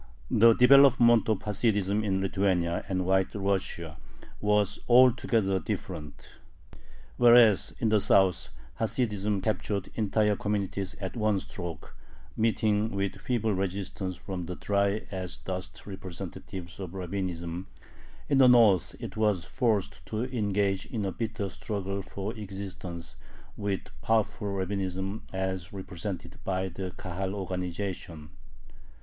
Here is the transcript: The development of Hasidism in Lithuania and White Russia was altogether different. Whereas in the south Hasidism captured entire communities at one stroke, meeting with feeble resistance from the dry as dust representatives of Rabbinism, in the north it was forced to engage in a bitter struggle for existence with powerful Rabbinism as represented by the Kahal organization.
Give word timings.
The 0.31 0.53
development 0.53 1.29
of 1.29 1.43
Hasidism 1.43 2.03
in 2.03 2.21
Lithuania 2.21 2.83
and 2.89 3.05
White 3.05 3.35
Russia 3.35 3.97
was 4.39 4.79
altogether 4.89 5.59
different. 5.59 6.39
Whereas 7.17 7.75
in 7.77 7.89
the 7.89 8.01
south 8.01 8.49
Hasidism 8.79 9.41
captured 9.41 9.91
entire 9.93 10.35
communities 10.35 10.95
at 10.99 11.15
one 11.15 11.39
stroke, 11.39 11.95
meeting 12.35 12.89
with 12.89 13.21
feeble 13.21 13.53
resistance 13.53 14.15
from 14.15 14.47
the 14.47 14.55
dry 14.55 15.05
as 15.11 15.37
dust 15.37 15.85
representatives 15.85 16.79
of 16.79 16.95
Rabbinism, 16.95 17.67
in 18.27 18.39
the 18.39 18.47
north 18.47 18.95
it 18.99 19.15
was 19.15 19.45
forced 19.45 20.03
to 20.07 20.23
engage 20.35 20.87
in 20.87 21.05
a 21.05 21.11
bitter 21.11 21.47
struggle 21.47 22.01
for 22.01 22.35
existence 22.35 23.17
with 23.55 23.81
powerful 24.01 24.47
Rabbinism 24.47 25.21
as 25.31 25.71
represented 25.71 26.39
by 26.43 26.69
the 26.69 26.89
Kahal 26.97 27.35
organization. 27.35 28.31